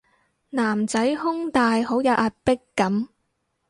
[0.49, 3.07] 男仔胸大好有壓迫感